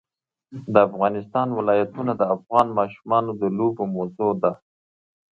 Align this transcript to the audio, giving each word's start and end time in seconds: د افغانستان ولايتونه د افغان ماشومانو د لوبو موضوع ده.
د 0.73 0.75
افغانستان 0.87 1.47
ولايتونه 1.59 2.11
د 2.17 2.23
افغان 2.35 2.67
ماشومانو 2.79 3.31
د 3.41 3.43
لوبو 3.57 3.83
موضوع 3.95 4.31
ده. 4.43 4.51